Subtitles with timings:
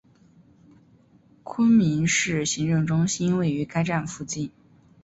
[1.43, 4.49] 昆明市行政中心位于该站附近。